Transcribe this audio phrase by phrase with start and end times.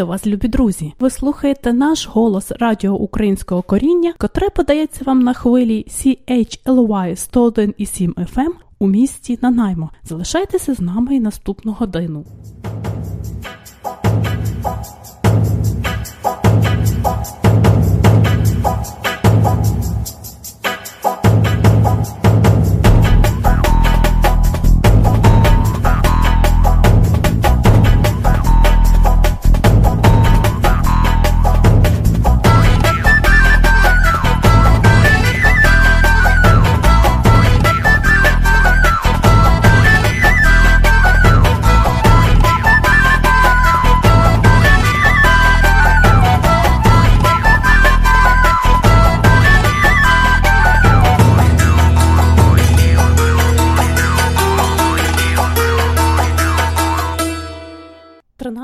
[0.00, 0.92] Вітаю вас, любі друзі!
[1.00, 8.50] Ви слухаєте наш голос радіо українського коріння, котре подається вам на хвилі CHLY 101,7 FM
[8.78, 9.90] у місті Нанаймо.
[10.02, 12.24] Залишайтеся з нами і наступну годину.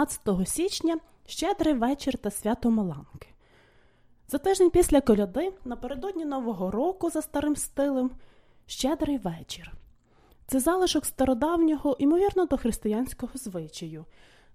[0.07, 3.29] 13 січня щедрий вечір та свято Маланки.
[4.29, 8.11] За тиждень після коляди, напередодні Нового року за старим стилем,
[8.67, 9.73] щедрий вечір.
[10.47, 14.05] Це залишок стародавнього, ймовірно, до християнського звичаю.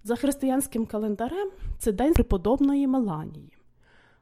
[0.04, 3.56] За християнським календарем це день преподобної Меланії.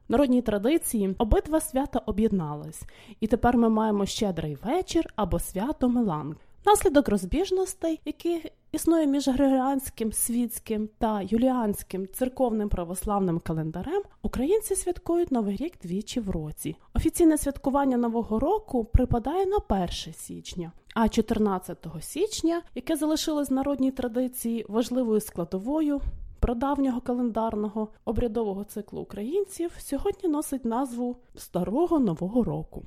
[0.09, 2.81] В народній традиції обидва свята об'єднались,
[3.19, 6.41] і тепер ми маємо щедрий вечір або свято Меланки.
[6.65, 15.55] Наслідок розбіжностей, які існує між григоріанським, світським та юліанським церковним православним календарем, українці святкують Новий
[15.55, 16.75] рік двічі в році.
[16.93, 24.65] Офіційне святкування Нового року припадає на 1 січня, а 14 січня, яке залишилось народній традиції
[24.69, 26.01] важливою складовою.
[26.39, 32.85] Прадавнього календарного обрядового циклу українців сьогодні носить назву Старого Нового року.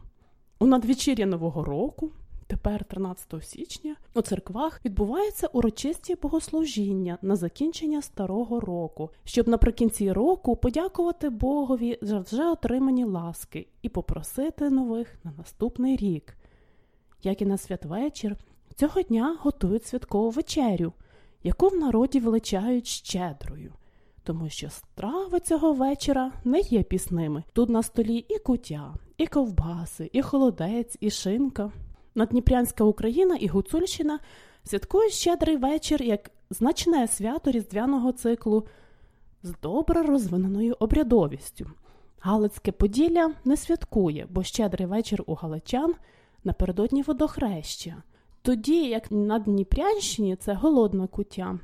[0.58, 2.10] У надвечір'я Нового року
[2.46, 10.56] Тепер, 13 січня, у церквах відбуваються урочисті богослужіння на закінчення старого року, щоб наприкінці року
[10.56, 16.36] подякувати Богові за вже отримані ласки і попросити нових на наступний рік.
[17.22, 18.36] Як і на святвечір,
[18.74, 20.92] цього дня готують святкову вечерю,
[21.42, 23.72] яку в народі величають щедрою.
[24.22, 27.44] Тому що страви цього вечора не є пісними.
[27.52, 31.72] Тут на столі і кутя, і ковбаси, і холодець, і шинка.
[32.14, 34.18] Надніпрянська Україна і Гуцульщина
[34.64, 38.66] святкують щедрий вечір як значне свято різдвяного циклу
[39.42, 41.70] з добре розвиненою обрядовістю.
[42.20, 45.94] Галицьке Поділля не святкує, бо щедрий вечір у галичан
[46.44, 48.02] напередодні водохреща.
[48.42, 51.58] Тоді, як на Дніпрянщині, це голодна куття,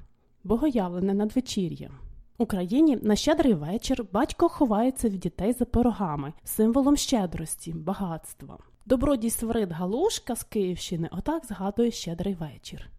[0.44, 1.90] богоявлене надвечір'я.
[2.38, 8.58] В Україні на щедрий вечір батько ховається від дітей за пирогами, символом щедрості, багатства.
[8.90, 12.90] Добродій Свирид Галушка з Київщини отак згадує щедрий вечір.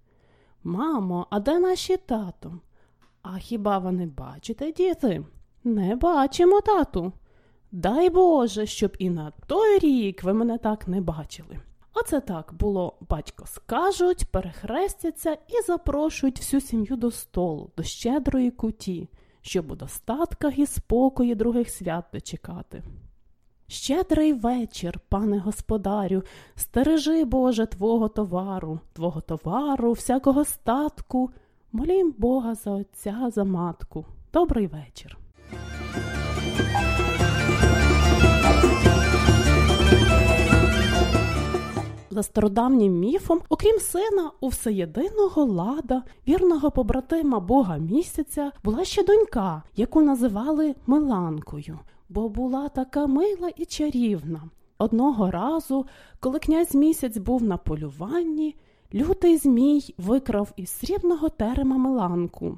[0.64, 2.60] Мамо, а де наші тато?
[3.22, 5.26] А хіба ви не бачите, діти?
[5.64, 7.12] Не бачимо, тату.
[7.72, 11.60] Дай Боже, щоб і на той рік ви мене так не бачили.
[11.94, 19.10] Оце так було батько скажуть, перехрестяться і запрошують всю сім'ю до столу, до щедрої куті,
[19.42, 22.84] щоб у достатках і спокої других свят дочекати.
[23.72, 26.24] Щедрий вечір, пане господарю,
[26.56, 31.30] стережи, Боже, Твого товару, Твого товару, всякого статку,
[31.72, 34.06] молім Бога за Отця, за матку.
[34.34, 35.18] Добрий вечір.
[42.10, 49.64] За стародавнім міфом, окрім сина, у всеєдиного лада, вірного побратима Бога місяця, була ще донька,
[49.76, 51.80] яку називали Миланкою
[52.14, 54.50] бо була така мила і чарівна.
[54.78, 55.86] Одного разу,
[56.20, 58.56] коли князь місяць був на полюванні,
[58.94, 62.58] лютий Змій викрав із срібного терема Миланку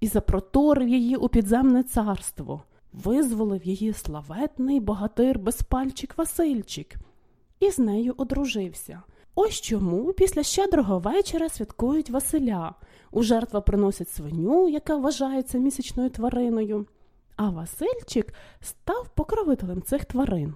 [0.00, 2.62] і запроторив її у підземне царство,
[2.92, 6.96] визволив її славетний богатир безпальчик Васильчик
[7.60, 9.02] і з нею одружився.
[9.34, 12.74] Ось чому після щедрого вечора святкують Василя.
[13.10, 16.86] У жертва приносять свиню, яка вважається місячною твариною
[17.38, 20.54] а Васильчик став покровителем цих тварин.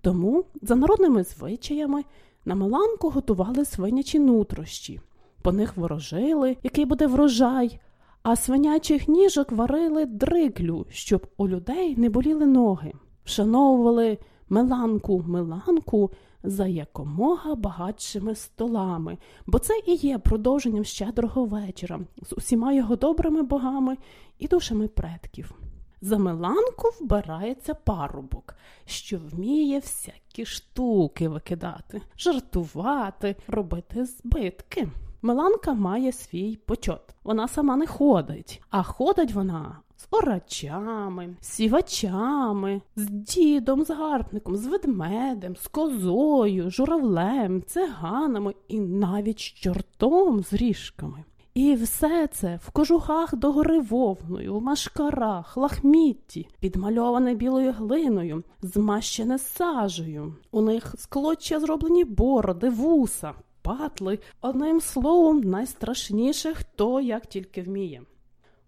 [0.00, 2.04] Тому, за народними звичаями,
[2.44, 5.00] на Миланку готували свинячі нутрощі,
[5.42, 7.80] по них ворожили, який буде врожай,
[8.22, 12.92] а свинячих ніжок варили дриклю, щоб у людей не боліли ноги,
[13.24, 16.10] вшановували Миланку Миланку
[16.42, 23.42] за якомога багатшими столами, бо це і є продовженням щедрого вечора з усіма його добрими
[23.42, 23.96] богами
[24.38, 25.54] і душами предків.
[26.00, 28.54] За Миланку вбирається парубок,
[28.86, 34.88] що вміє всякі штуки викидати, жартувати, робити збитки.
[35.22, 37.14] Миланка має свій почот.
[37.24, 44.66] Вона сама не ходить, а ходить вона з орачами, сівачами, з дідом, з гарбником, з
[44.66, 51.24] ведмедем, з козою, журавлем, циганами і навіть з чортом з ріжками.
[51.58, 60.34] І все це в кожухах догори вовною, в машкарах, лахмітті, підмальоване білою глиною, змащене сажею.
[60.50, 68.02] У них склоччя зроблені бороди, вуса, патли, одним словом, найстрашніше хто як тільки вміє.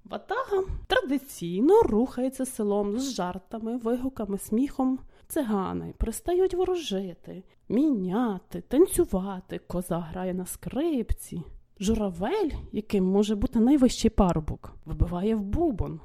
[0.05, 4.99] Ватага традиційно рухається селом з жартами, вигуками, сміхом.
[5.27, 11.43] Цигани пристають ворожити, міняти, танцювати, коза грає на скрипці.
[11.81, 16.01] Журавель, яким може бути найвищий парубок, вибиває в бубон.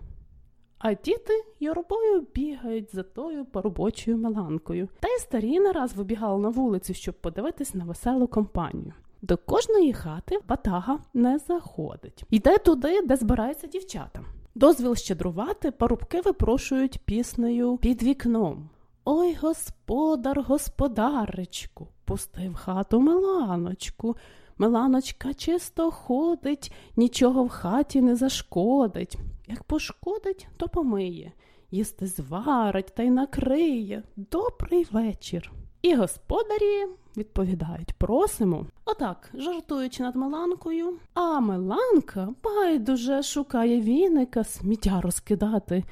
[0.77, 4.89] А діти юрбою бігають за тою парубочою меланкою.
[4.99, 8.93] Та й старі не раз вибігали на вулицю, щоб подивитись на веселу компанію.
[9.21, 12.23] До кожної хати батага не заходить.
[12.29, 14.21] Йде туди, де збираються дівчата.
[14.55, 18.69] Дозвіл щедрувати парубки випрошують піснею під вікном.
[19.05, 24.15] Ой господар, господаречку, пусти в хату Миланочку.
[24.57, 29.17] Миланочка чисто ходить, нічого в хаті не зашкодить.
[29.47, 31.31] Як пошкодить, то помиє,
[31.71, 34.03] їсти зварить та й накриє.
[34.15, 35.51] Добрий вечір.
[35.81, 36.85] І господарі
[37.17, 38.65] відповідають просимо.
[38.85, 45.83] Отак, жартуючи над Миланкою, а Миланка байдуже шукає віника, сміття розкидати,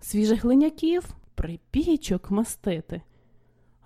[0.00, 1.04] свіжих глиняків,
[1.34, 3.02] припічок мастити.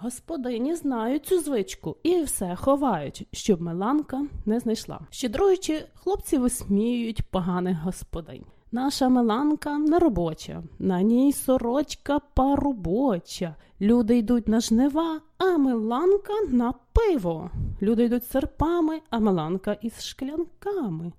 [0.04, 5.00] Господині знають цю звичку і все ховають, щоб Миланка не знайшла.
[5.10, 8.44] Щедруючи, хлопці висміюють поганих господинь.
[8.72, 13.56] Наша Миланка неробоча, на ній сорочка парубоча.
[13.80, 17.50] Люди йдуть на жнива, а Миланка на пиво.
[17.82, 21.12] Люди йдуть серпами, а Миланка із шклянками.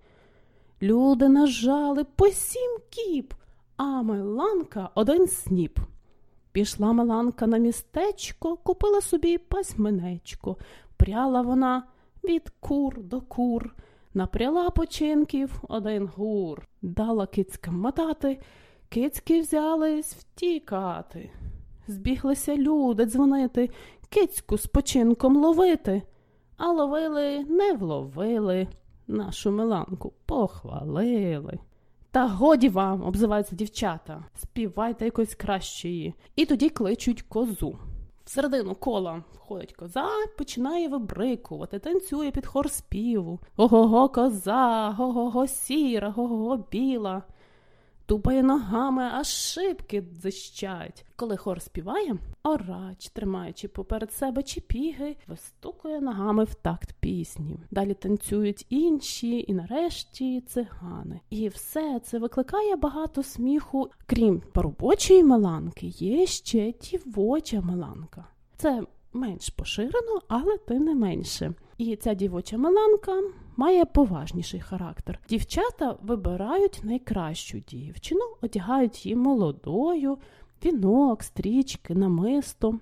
[0.81, 3.33] Люди нажали по сім кіп,
[3.77, 5.79] а Миланка один сніп.
[6.55, 10.57] Пішла Миланка на містечко, купила собі пасьменечко.
[10.97, 11.83] Пряла вона
[12.23, 13.75] від кур до кур,
[14.13, 18.39] напряла починків один гур, дала кицькам мотати,
[18.89, 21.29] кицьки взялись втікати.
[21.87, 23.69] Збіглися люди дзвонити,
[24.09, 26.01] кицьку з починком ловити,
[26.57, 28.67] а ловили не вловили,
[29.07, 31.59] нашу Миланку похвалили.
[32.15, 36.13] Та годі вам, обзиваються дівчата, співайте якось кращої.
[36.35, 37.77] І тоді кличуть козу.
[38.25, 40.07] Всередину кола входить коза,
[40.37, 43.39] починає вибрикувати, танцює під хор співу.
[43.57, 47.23] Ого-го, коза, го-го-го сіра, го-го-го біла
[48.05, 51.05] тупає ногами, аж шибки дзищать.
[51.15, 57.59] Коли хор співає, орач, тримаючи поперед себе чіпіги, вистукує ногами в такт пісні.
[57.71, 61.19] Далі танцюють інші, і нарешті цигани.
[61.29, 63.91] І все це викликає багато сміху.
[64.05, 68.27] Крім парубочої меланки, є ще дівоча меланка.
[68.57, 71.53] Це менш поширено, але тим не менше.
[71.77, 73.21] І ця дівоча меланка
[73.57, 75.19] має поважніший характер.
[75.29, 80.17] Дівчата вибирають найкращу дівчину, одягають її молодою,
[80.65, 82.79] вінок, стрічки, намисто.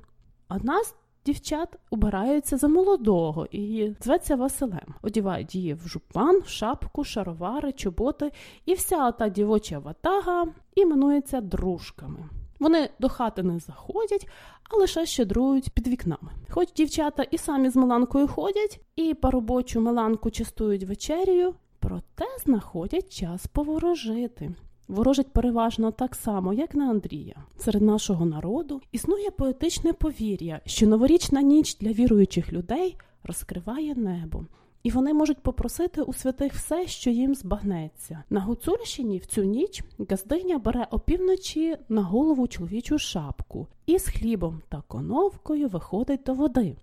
[0.50, 0.95] Одна з
[1.25, 4.95] дівчат убираються за молодого і зветься Василем.
[5.01, 8.31] Одівають її в жупан, шапку, шаровари, чоботи,
[8.65, 12.29] і вся та дівоча ватага іменується дружками.
[12.60, 14.27] Вони до хати не заходять,
[14.69, 16.31] а лише щедрують під вікнами.
[16.50, 23.48] Хоч дівчата і самі з Миланкою ходять, і поробочу Миланку частують вечерію, проте знаходять час
[23.48, 24.55] поворожити.
[24.88, 27.36] Ворожить переважно так само, як на Андрія.
[27.57, 34.45] Серед нашого народу існує поетичне повір'я, що новорічна ніч для віруючих людей розкриває небо
[34.83, 38.23] і вони можуть попросити у святих все, що їм збагнеться.
[38.29, 44.61] На Гуцульщині в цю ніч газдиня бере опівночі на голову чоловічу шапку і з хлібом
[44.69, 46.77] та коновкою виходить до води.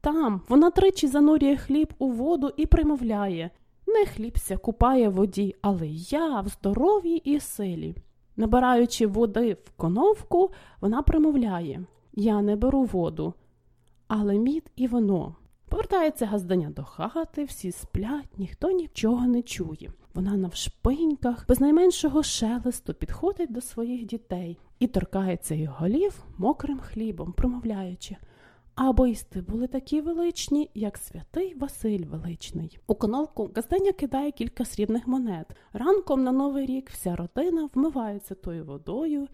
[0.00, 3.50] Там вона тричі занурює хліб у воду і примовляє
[3.86, 7.96] не хлібся купає в воді, але я в здоров'ї і силі.
[8.36, 10.50] Набираючи води в коновку,
[10.80, 13.34] вона примовляє Я не беру воду,
[14.08, 15.36] але мід і вино.
[15.68, 19.90] Повертається газданя до хати, всі сплять, ніхто нічого не чує.
[20.14, 27.32] Вона навшпиньках, без найменшого шелесту підходить до своїх дітей і торкається їх голів мокрим хлібом,
[27.32, 28.16] промовляючи
[28.76, 32.78] або істи були такі величні, як святий Василь Величний.
[32.86, 35.46] У коновку газденя кидає кілька срібних монет.
[35.72, 39.28] Ранком на новий рік вся родина вмивається тою водою,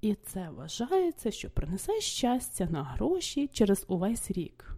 [0.00, 4.77] і це вважається, що принесе щастя на гроші через увесь рік.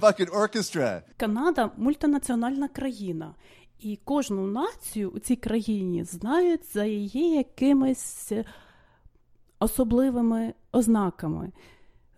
[0.00, 1.02] Bucket Orchestra.
[1.16, 3.34] Канада мультинаціональна країна,
[3.78, 8.32] і кожну націю у цій країні знають за її якимись
[9.58, 11.52] особливими ознаками.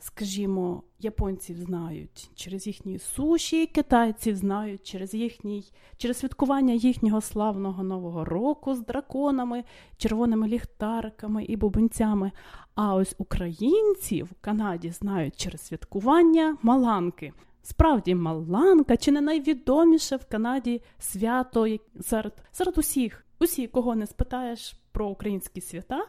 [0.00, 5.64] Скажімо, японців знають через їхні суші, китайців знають через їхній,
[5.97, 9.64] через святкування їхнього славного Нового року з драконами,
[9.97, 12.32] червоними ліхтариками і бубенцями.
[12.75, 17.32] А ось українців в Канаді знають через святкування Маланки.
[17.71, 21.67] Справді, Маланка чи не найвідоміше в Канаді свято
[22.01, 26.07] серед серед усіх, усі, кого не спитаєш про українські свята,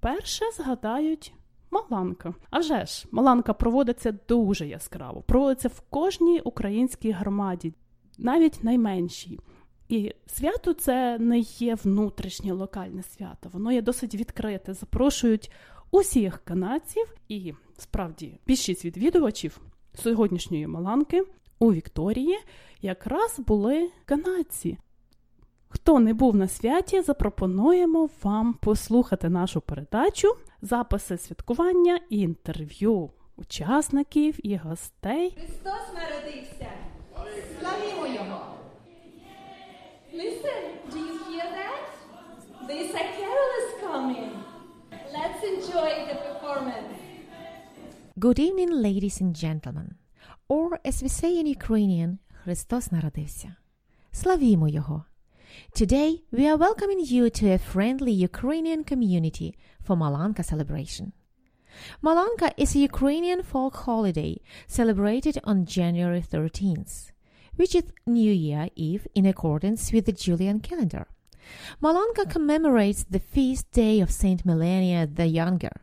[0.00, 1.34] перше згадають
[1.70, 2.34] Маланка.
[2.50, 7.74] А вже ж, Маланка проводиться дуже яскраво, проводиться в кожній українській громаді,
[8.18, 9.38] навіть найменшій.
[9.88, 14.74] І свято це не є внутрішнє локальне свято, воно є досить відкрите.
[14.74, 15.50] Запрошують
[15.90, 19.60] усіх канадців, і справді більшість відвідувачів
[19.94, 21.22] сьогоднішньої Маланки
[21.58, 22.38] у Вікторії
[22.82, 24.78] якраз були канадці.
[25.68, 30.28] Хто не був на святі, запропонуємо вам послухати нашу передачу,
[30.62, 35.30] записи святкування і інтерв'ю учасників і гостей.
[35.30, 36.68] Христос народився!
[37.60, 38.40] Славімо Його!
[40.14, 41.84] Listen, do you hear that?
[42.68, 44.30] There's a carol is coming.
[45.16, 47.01] Let's enjoy the performance.
[48.19, 49.95] Good evening, ladies and gentlemen.
[50.47, 53.55] Or, as we say in Ukrainian, Христос народився.
[54.11, 55.05] Славімо Його!
[55.73, 61.11] Today, we are welcoming you to a friendly Ukrainian community for Malanka celebration.
[62.01, 64.33] Malanka is a Ukrainian folk holiday
[64.67, 67.11] celebrated on January 13th,
[67.55, 71.05] which is New Year Eve in accordance with the Julian calendar.
[71.81, 75.75] Malanka commemorates the feast day of Saint Melania the Younger.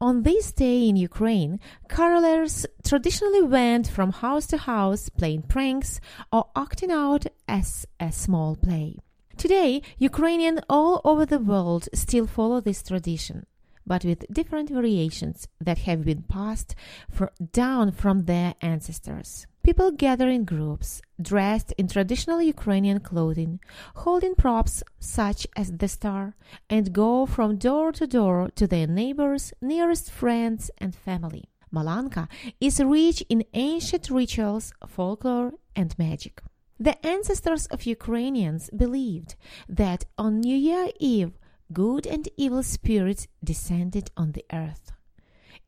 [0.00, 6.00] on this day in Ukraine, carolers traditionally went from house to house playing pranks
[6.32, 8.98] or acting out as a small play.
[9.36, 13.46] Today, Ukrainians all over the world still follow this tradition,
[13.86, 16.74] but with different variations that have been passed
[17.10, 19.46] for, down from their ancestors.
[19.66, 23.58] People gather in groups, dressed in traditional Ukrainian clothing,
[23.96, 26.36] holding props such as the star,
[26.70, 31.46] and go from door to door to their neighbors, nearest friends, and family.
[31.74, 32.28] Malanka
[32.60, 36.42] is rich in ancient rituals, folklore, and magic.
[36.78, 39.34] The ancestors of Ukrainians believed
[39.68, 41.32] that on New Year Eve,
[41.72, 44.92] good and evil spirits descended on the earth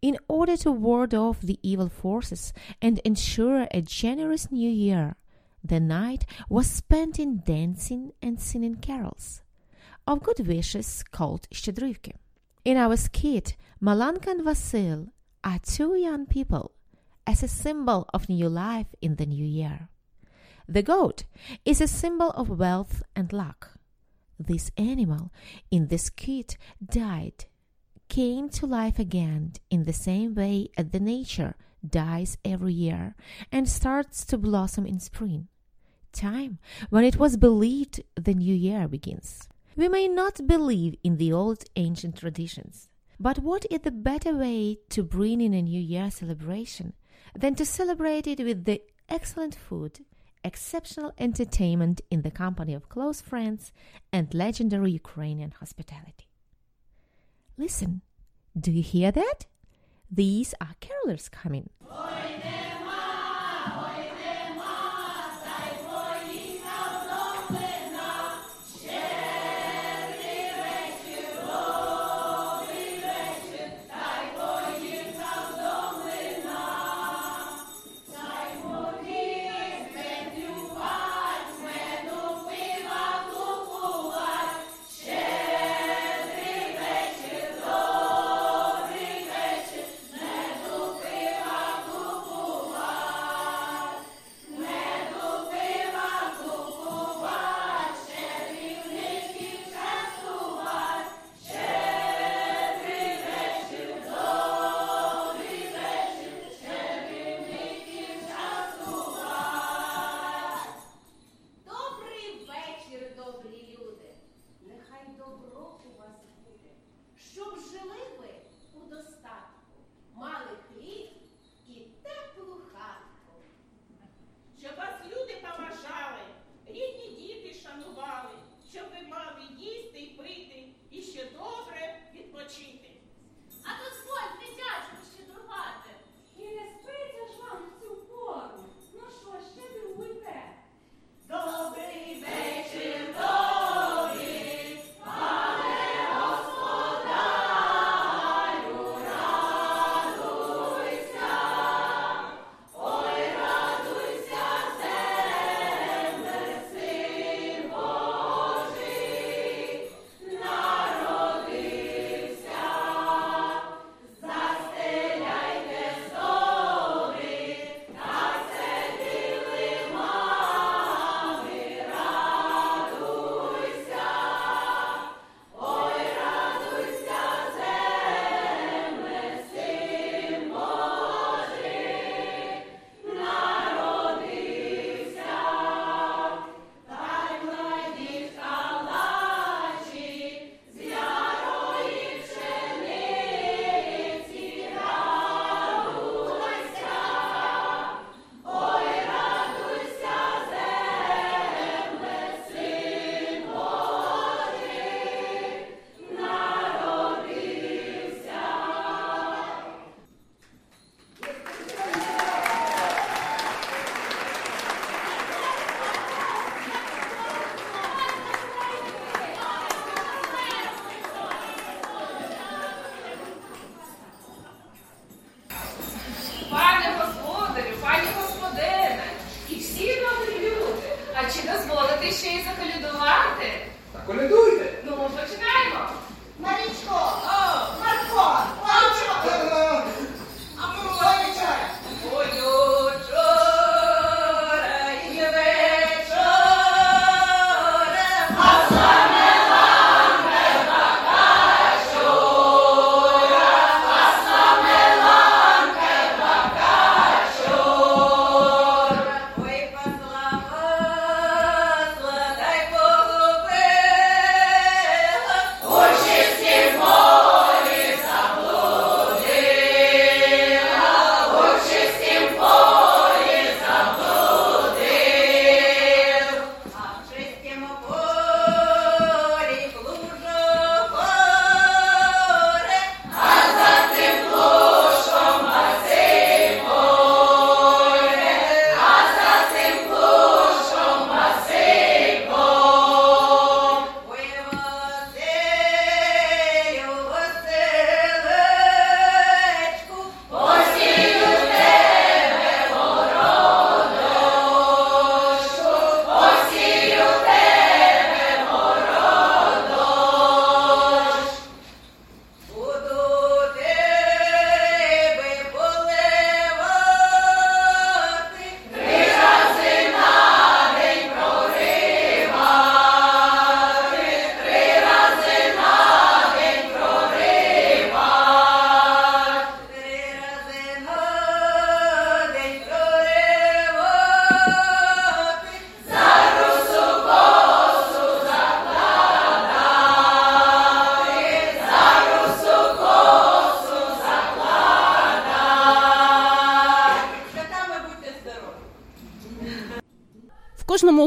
[0.00, 5.17] in order to ward off the evil forces and ensure a generous new year.
[5.64, 9.43] The night was spent in dancing and singing carols
[10.07, 12.12] of good wishes called Shchedrivki.
[12.64, 15.09] In our skit, Malanka and Vasil
[15.45, 16.73] are two young people
[17.26, 19.88] as a symbol of new life in the new year.
[20.67, 21.25] The goat
[21.64, 23.78] is a symbol of wealth and luck.
[24.38, 25.33] This animal
[25.71, 27.47] in this skit died
[28.09, 31.55] came to life again in the same way as the nature
[31.87, 33.15] dies every year
[33.53, 35.49] and starts to blossom in spring.
[36.12, 36.59] Time
[36.91, 39.49] when it was believed the new year begins.
[39.77, 42.88] We may not believe in the old ancient traditions,
[43.21, 46.95] but what is the better way to bring in a new year celebration
[47.37, 50.00] than to celebrate it with the excellent food,
[50.43, 53.73] exceptional entertainment in the company of close friends,
[54.12, 56.27] and legendary Ukrainian hospitality?
[57.59, 58.03] Listen,
[58.59, 59.47] do you hear that?
[60.09, 61.71] These are carolers coming.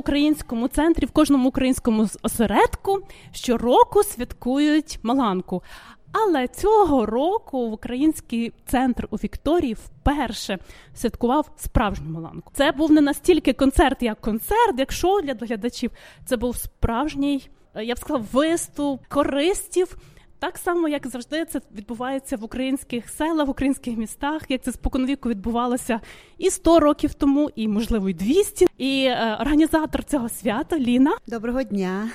[0.01, 2.99] Українському центрі, в кожному українському осередку
[3.31, 5.63] щороку святкують Маланку.
[6.11, 10.57] Але цього року в український центр у Вікторії вперше
[10.95, 12.51] святкував справжню Маланку.
[12.55, 15.91] Це був не настільки концерт, як концерт, як шоу для глядачів.
[16.25, 19.97] Це був справжній, е, я б сказала, виступ користів.
[20.41, 25.29] Так само, як завжди, це відбувається в українських селах, в українських містах, як це споконвіку
[25.29, 25.99] відбувалося
[26.37, 28.67] і 100 років тому, і можливо і 200.
[28.77, 32.09] І е, організатор цього свята Ліна Доброго дня.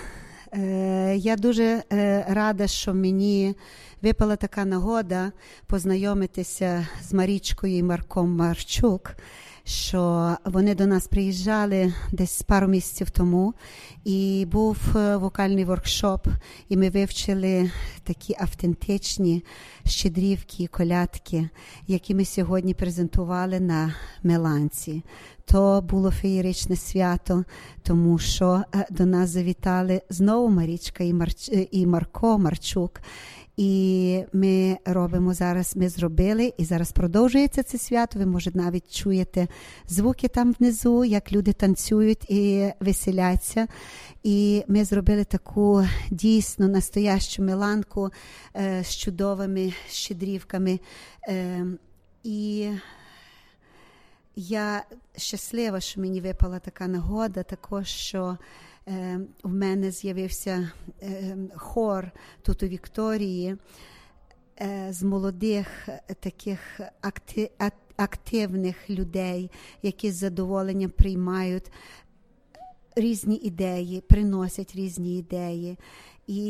[0.53, 3.55] Е, я дуже е, рада, що мені
[4.03, 5.33] випала така нагода
[5.67, 9.15] познайомитися з Марічкою і Марком Марчук.
[9.69, 13.55] Що вони до нас приїжджали десь пару місяців тому,
[14.05, 16.27] і був е, вокальний воркшоп,
[16.69, 17.71] і ми вивчили
[18.03, 19.45] такі автентичні
[19.87, 21.49] щедрівки колядки,
[21.87, 25.03] які ми сьогодні презентували на Меланці.
[25.45, 27.45] То було феєричне свято,
[27.83, 31.15] тому що е, до нас завітали знову Марічка і,
[31.53, 33.01] е, і Марко Марчук.
[33.57, 38.19] І ми робимо зараз, ми зробили, і зараз продовжується це свято.
[38.19, 39.49] Ви може навіть чуєте
[39.89, 43.67] звуки там внизу, як люди танцюють і веселяться.
[44.23, 48.11] І ми зробили таку дійсно настоящу меланку
[48.57, 50.81] е, з чудовими щедрівками.
[51.29, 51.67] Е,
[52.25, 52.69] і
[54.37, 54.85] я
[55.17, 58.39] щаслива, що мені випала така нагода, також що
[59.43, 60.71] в мене з'явився
[61.03, 62.11] е, хор
[62.43, 63.57] тут у Вікторії
[64.61, 69.51] е, з молодих е, таких акти, ак- активних людей,
[69.83, 71.73] які з задоволенням приймають
[72.97, 75.79] різні ідеї, приносять різні ідеї.
[76.27, 76.43] І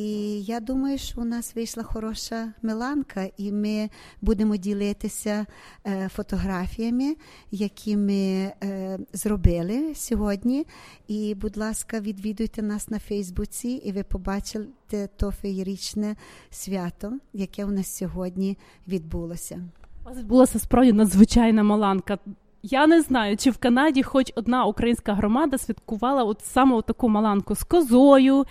[0.42, 5.46] я думаю, що у нас вийшла хороша меланка, і ми будемо ділитися
[5.86, 7.16] е, фотографіями,
[7.50, 10.66] які ми е, зробили сьогодні.
[11.08, 16.16] І, будь ласка, відвідуйте нас на Фейсбуці, і ви побачите то феєричне
[16.50, 18.58] свято, яке у нас сьогодні
[18.88, 19.60] відбулося.
[20.04, 22.18] У вас відбулася справді надзвичайна маланка.
[22.62, 27.54] Я не знаю, чи в Канаді хоч одна українська громада святкувала от саме таку маланку
[27.54, 28.44] з козою.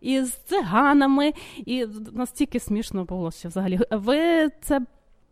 [0.00, 3.80] І з циганами, і настільки смішно було що взагалі.
[3.90, 4.80] Ви це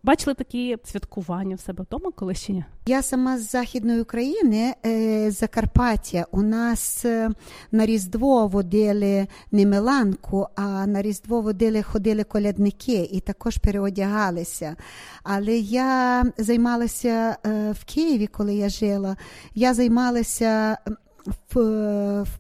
[0.07, 2.65] бачили такі святкування в себе вдома коли ще?
[2.87, 6.27] Я сама з Західної України, е, Закарпаття.
[6.31, 7.31] У нас е,
[7.73, 14.77] на Різдво водили не меланку, а на Різдво водили, ходили колядники і також переодягалися.
[15.23, 19.17] Але я займалася е, в Києві, коли я жила.
[19.55, 20.79] Я займалася
[21.27, 21.57] в,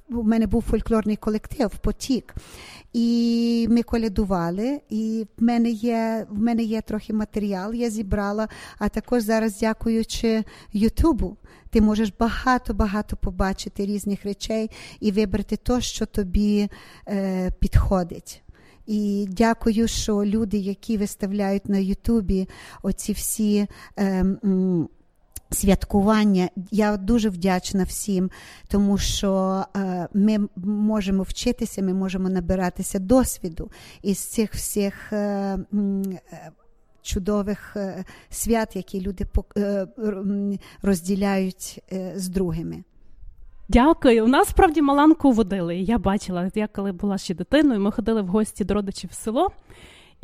[0.08, 2.34] в мене був фольклорний колектив Потік.
[2.92, 8.48] І ми колядували, і в мене є в мене є трохи матеріал, я зібрала.
[8.78, 11.36] А також зараз, дякуючи Ютубу,
[11.70, 14.70] ти можеш багато-багато побачити різних речей
[15.00, 16.68] і вибрати те, що тобі
[17.08, 18.42] е, підходить.
[18.86, 22.48] І дякую, що люди, які виставляють на Ютубі
[22.82, 23.66] оці всі.
[23.96, 24.88] Е, м,
[25.56, 28.30] Святкування я дуже вдячна всім,
[28.68, 33.70] тому що е, ми можемо вчитися, ми можемо набиратися досвіду
[34.02, 35.58] із цих всіх е, е,
[37.02, 37.76] чудових
[38.30, 39.26] свят, які люди
[40.82, 41.82] розділяють
[42.14, 42.84] з другими.
[43.68, 44.24] Дякую.
[44.24, 45.76] У нас справді маланку водили.
[45.76, 49.50] Я бачила, я коли була ще дитиною, ми ходили в гості до родичів в село.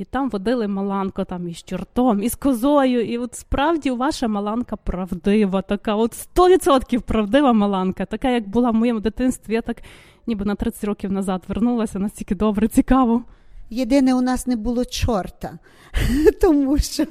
[0.02, 3.00] І там водили маланку там із чортом, із козою.
[3.00, 8.74] І от справді ваша маланка правдива, така, от 100% правдива маланка, така, як була в
[8.74, 9.54] моєму дитинстві.
[9.54, 9.76] Я так
[10.26, 13.22] ніби на 30 років назад вернулася, настільки добре, цікаво.
[13.70, 15.58] Єдине, у нас не було чорта,
[16.40, 17.04] тому що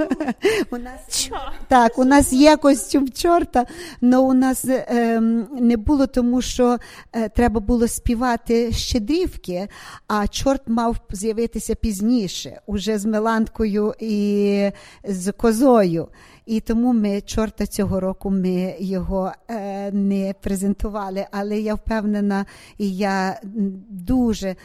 [0.71, 1.29] у нас
[1.67, 3.65] так, у нас є костюм чорта,
[4.01, 5.19] але у нас е,
[5.59, 6.77] не було, тому що
[7.13, 9.67] е, треба було співати щедрівки,
[10.07, 14.69] а чорт мав з'явитися пізніше, уже з Меланкою і
[15.03, 16.07] з козою.
[16.45, 21.25] І тому ми чорта цього року ми його е, не презентували.
[21.31, 22.45] Але я впевнена,
[22.77, 23.39] і я
[23.89, 24.55] дуже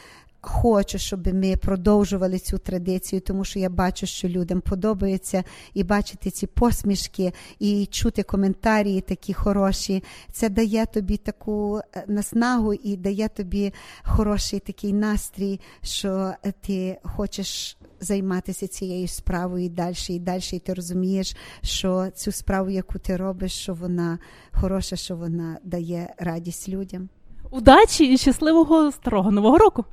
[0.47, 6.29] хочу, щоб ми продовжували цю традицію, тому що я бачу, що людям подобається і бачити
[6.29, 10.03] ці посмішки, і чути коментарі такі хороші.
[10.31, 16.97] Це дає тобі таку е, наснагу і дає тобі хороший такий настрій, що е, ти
[17.03, 17.77] хочеш.
[17.99, 23.17] Займатися цією справою і далі, і далі, і ти розумієш, що цю справу, яку ти
[23.17, 24.19] робиш, що вона
[24.51, 27.09] хороша, що вона дає радість людям.
[27.51, 29.85] Удачі і щасливого старого нового року!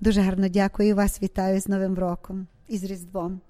[0.00, 1.22] Дуже гарно дякую вас.
[1.22, 3.40] Вітаю з Новим роком і з Різдвом.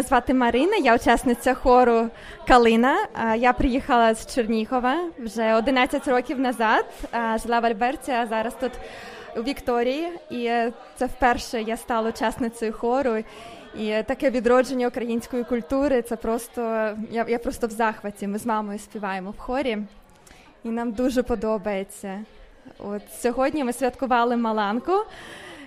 [0.00, 2.08] Мене звати Марина, я учасниця хору
[2.48, 2.96] Калина.
[3.36, 6.84] Я приїхала з Чернігова вже 11 років назад.
[7.42, 8.72] Жила в Альберті, а зараз тут
[9.36, 10.08] у Вікторії.
[10.30, 13.16] І е, це вперше я стала учасницею хору.
[13.78, 16.02] І е, таке відродження української культури.
[16.02, 16.60] Це просто
[17.10, 18.26] я, я просто в захваті.
[18.26, 19.78] Ми з мамою співаємо в хорі,
[20.64, 22.20] і нам дуже подобається.
[22.78, 24.92] От сьогодні ми святкували Маланку.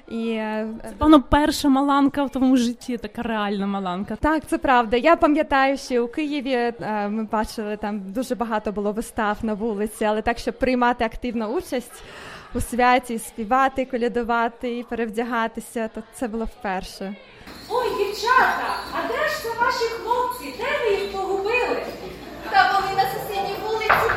[0.07, 4.15] І е, Певно, перша маланка в тому житті, така реальна маланка.
[4.15, 4.97] так, це правда.
[4.97, 6.73] Я пам'ятаю, що у Києві е,
[7.09, 12.03] ми бачили там дуже багато було вистав на вулиці, але так, щоб приймати активну участь
[12.55, 17.15] у святі, співати, колядувати і перевдягатися, то це було вперше.
[17.69, 20.53] Ой, дівчата, а де ж це ваші хлопці?
[20.59, 21.83] Де ви їх погубили?
[22.51, 24.09] Та вони на сусідній вулиці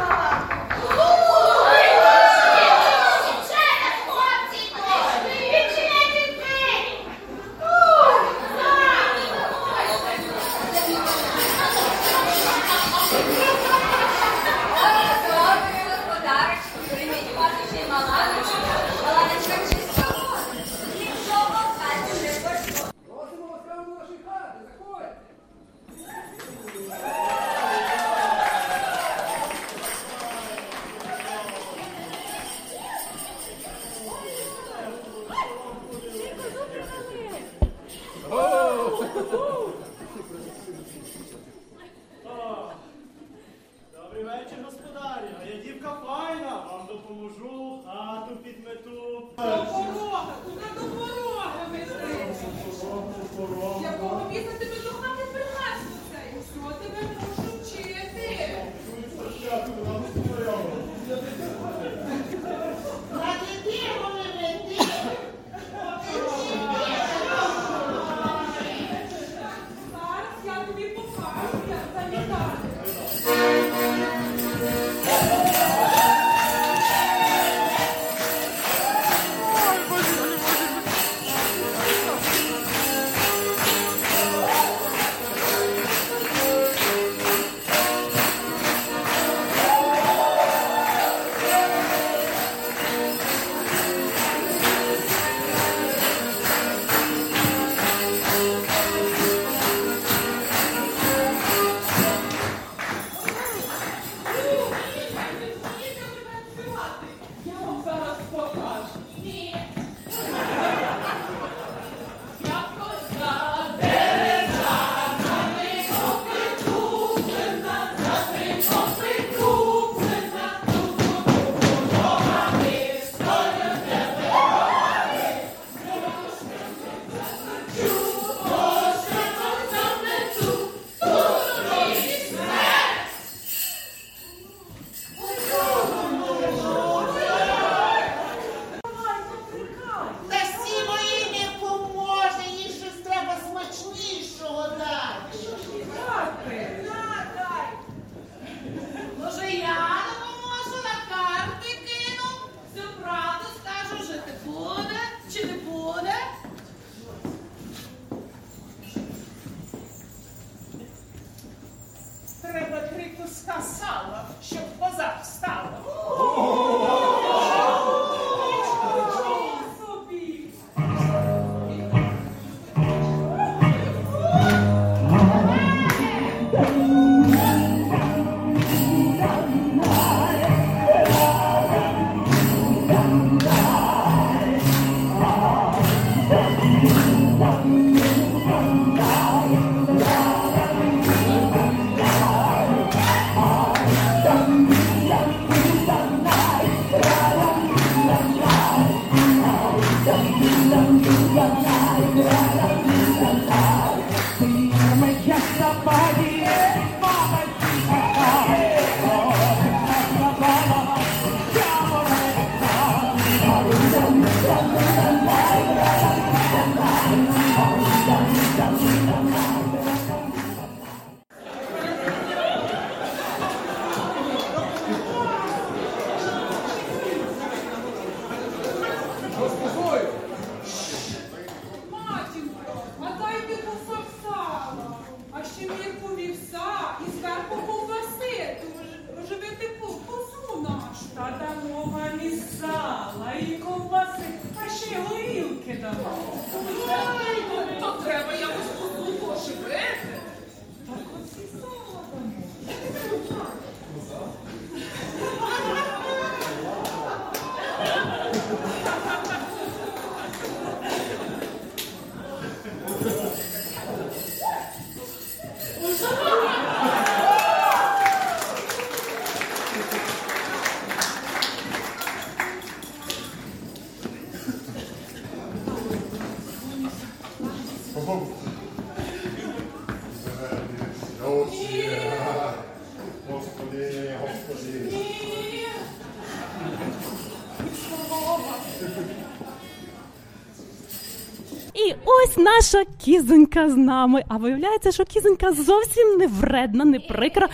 [292.57, 294.25] наша кізонька з нами.
[294.29, 297.49] А виявляється, що кізонька зовсім не вредна, не прикра.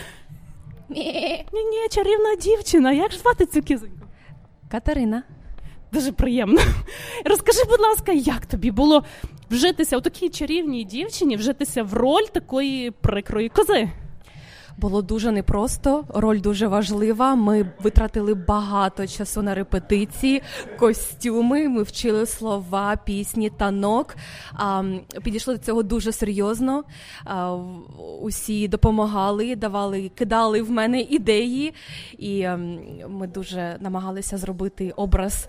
[0.88, 2.92] Ні, ні, чарівна дівчина.
[2.92, 4.06] Як ж звати цю кізоньку?
[4.70, 5.22] Катерина.
[5.92, 6.60] Дуже приємно.
[7.24, 9.04] Розкажи, будь ласка, як тобі було
[9.50, 13.88] вжитися у такій чарівній дівчині, вжитися в роль такої прикрої кози?
[14.82, 17.34] Було дуже непросто, роль дуже важлива.
[17.34, 20.42] Ми витратили багато часу на репетиції,
[20.78, 21.68] костюми.
[21.68, 24.16] Ми вчили слова, пісні, танок.
[24.54, 24.84] А,
[25.24, 26.84] підійшли до цього дуже серйозно.
[27.24, 27.54] А,
[28.20, 31.74] усі допомагали, давали, кидали в мене ідеї,
[32.18, 32.78] і ем,
[33.08, 35.48] ми дуже намагалися зробити образ.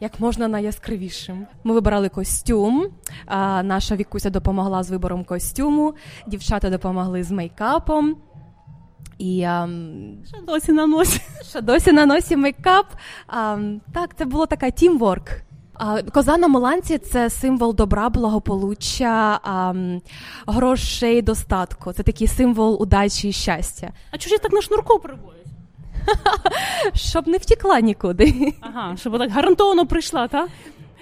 [0.00, 1.46] Як можна найяскравішим.
[1.64, 2.88] Ми вибирали костюм.
[3.26, 5.94] А, наша Вікуся допомогла з вибором костюму,
[6.26, 8.16] дівчата допомогли з мейкапом.
[9.18, 11.20] І ем, Що досі на носі?
[11.50, 12.86] що досі на носі мейкап.
[13.32, 15.28] Ем, так, це було така teamwork.
[16.12, 20.00] Коза на Моланці це символ добра, благополуччя, ем,
[20.46, 21.92] грошей, достатку.
[21.92, 23.90] Це такий символ удачі і щастя.
[24.10, 25.40] А чужі так на шнурку перебувають?
[26.94, 28.54] Щоб не втікла нікуди.
[28.60, 30.46] Ага, щоб так гарантовано прийшла, та?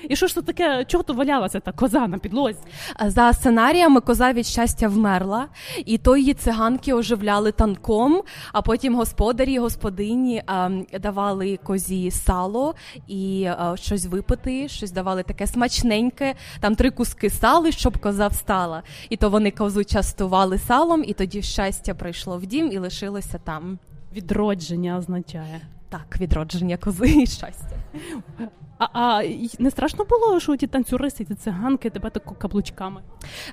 [0.09, 2.59] І що ж це таке, чого то валялася та коза на підлозі?
[3.07, 5.47] За сценаріями коза від щастя вмерла,
[5.85, 8.23] і то її циганки оживляли танком,
[8.53, 12.75] а потім господарі господині ем, давали козі сало
[13.07, 18.83] і е, щось випити, щось давали таке смачненьке, там три куски сали, щоб коза встала.
[19.09, 23.79] І то вони козу частували салом, і тоді щастя прийшло в дім і лишилося там.
[24.13, 25.61] Відродження означає.
[25.89, 27.77] Так, відродження кози і щастя.
[28.83, 33.01] А, а й- не страшно було, що ті танцюристи, ті циганки тебе тако каблучками?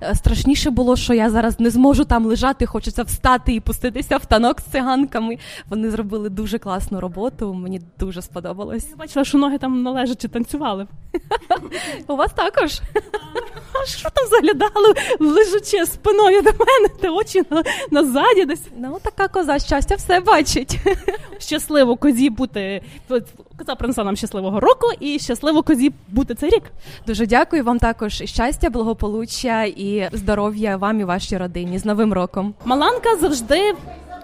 [0.02, 4.26] Е, Страшніше було, що я зараз не зможу там лежати, хочеться встати і пуститися в
[4.26, 5.38] танок з циганками.
[5.70, 7.54] Вони зробили дуже класну роботу.
[7.54, 8.90] Мені дуже сподобалось.
[8.90, 10.88] Я бачила, що ноги там належачи танцювали.
[12.08, 12.82] У вас також
[13.84, 17.44] А що там заглядали, лежачи спиною до мене, та очі
[17.92, 18.64] назаді десь.
[18.78, 20.80] ну така коза щастя все бачить.
[21.40, 22.82] Щасливо козі бути.
[23.60, 26.64] Коза принесла нам щасливого року і щасливо козі бути цей рік.
[27.08, 32.54] Дуже дякую вам також щастя, благополуччя і здоров'я вам і вашій родині з Новим роком.
[32.66, 33.74] Маланка завжди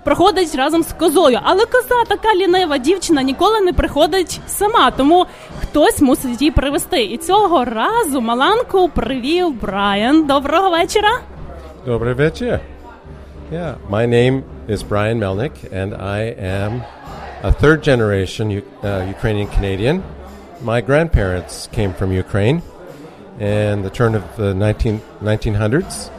[0.04, 5.26] проходить разом з козою, але коза така лінива дівчина ніколи не приходить сама, тому
[5.62, 7.04] хтось мусить її привезти.
[7.04, 10.28] І цього разу Маланку привів Брайан.
[10.28, 11.10] Доброго вечора.
[11.88, 12.60] Добрый вечер.
[13.52, 16.82] Yeah, my name is Brian Melnick, and I am
[17.46, 20.04] a third generation uh, Ukrainian Canadian.
[20.62, 22.64] My grandparents came from Ukraine
[23.40, 26.10] in the turn of the 19, 1900s.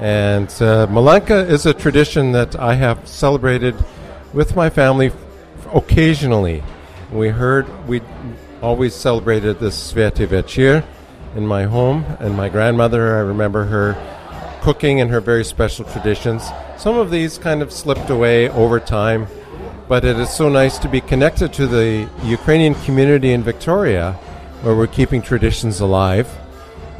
[0.00, 3.74] And uh, Malanka is a tradition that I have celebrated
[4.32, 5.12] with my family
[5.74, 6.62] occasionally.
[7.12, 8.00] We heard we
[8.62, 10.82] always celebrated this Sveti Večer
[11.34, 13.92] in my home, and my grandmother, I remember her
[14.62, 16.48] cooking and her very special traditions.
[16.78, 19.26] Some of these kind of slipped away over time,
[19.88, 24.12] but it is so nice to be connected to the Ukrainian community in Victoria,
[24.62, 26.28] where we're keeping traditions alive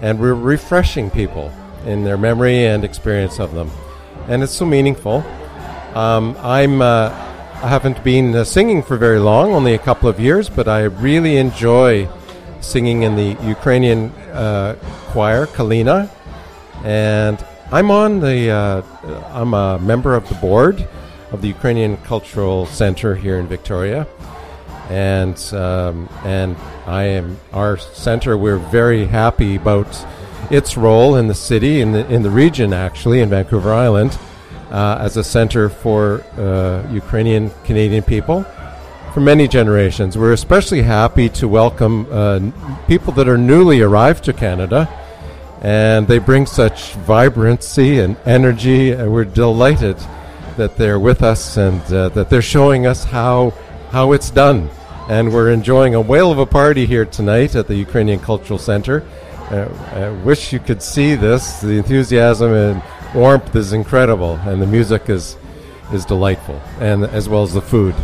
[0.03, 1.53] and we're refreshing people
[1.85, 3.71] in their memory and experience of them.
[4.29, 5.25] And it's so meaningful.
[5.95, 7.09] Um, I'm, uh,
[7.63, 10.83] I haven't been uh, singing for very long, only a couple of years, but I
[10.83, 12.09] really enjoy
[12.61, 14.77] singing in the Ukrainian uh,
[15.09, 16.11] choir, Kalina.
[16.85, 18.83] And I'm on the, uh,
[19.33, 20.87] I'm a member of the board
[21.33, 24.07] of the Ukrainian Cultural Center here in Victoria.
[24.89, 26.57] And, um, and
[26.87, 30.07] I am, our center, we're very happy about
[30.51, 34.17] its role in the city, in the, in the region actually, in Vancouver Island,
[34.71, 38.45] uh, as a center for uh, Ukrainian Canadian people
[39.13, 40.17] for many generations.
[40.17, 42.41] We're especially happy to welcome uh,
[42.87, 44.89] people that are newly arrived to Canada,
[45.63, 49.97] and they bring such vibrancy and energy, and we're delighted
[50.57, 53.53] that they're with us and uh, that they're showing us how
[53.91, 54.69] how it's done.
[55.09, 59.07] And we're enjoying a whale of a party here tonight at the Ukrainian Cultural Center.
[59.51, 61.61] Uh, I wish you could see this.
[61.61, 62.83] The enthusiasm and
[63.15, 65.37] warmth is incredible, and the music is
[65.93, 67.95] is delightful, and as well as the food.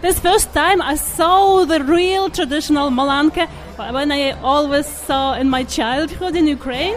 [0.00, 5.64] This first time I saw the real traditional Malanka when I always saw in my
[5.64, 6.96] childhood in Ukraine.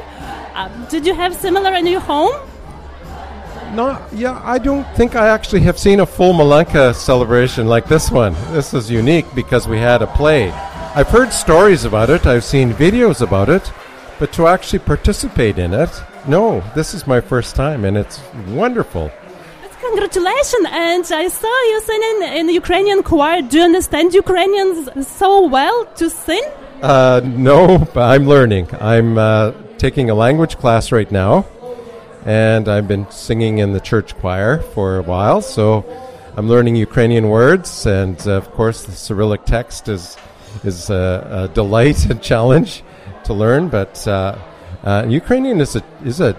[0.56, 2.36] Uh, did you have similar in your home?
[3.76, 8.10] No, yeah, I don't think I actually have seen a full Malenka celebration like this
[8.10, 8.34] one.
[8.52, 10.52] This is unique because we had a play.
[10.96, 13.72] I've heard stories about it, I've seen videos about it,
[14.20, 15.92] but to actually participate in it,
[16.28, 19.12] no, this is my first time and it's wonderful.
[19.80, 20.68] Congratulations!
[20.70, 23.42] And I saw you singing in the Ukrainian choir.
[23.42, 26.44] Do you understand Ukrainians so well to sing?
[26.82, 28.70] Uh, no, but I'm learning.
[28.80, 31.46] I'm uh, taking a language class right now,
[32.28, 35.42] and I've been singing in the church choir for a while.
[35.42, 35.86] So
[36.36, 40.18] I'm learning Ukrainian words, and uh, of course, the Cyrillic text is
[40.66, 42.84] is a, a delight and challenge
[43.24, 43.70] to learn.
[43.70, 44.38] But uh,
[44.84, 46.38] uh, Ukrainian is a is a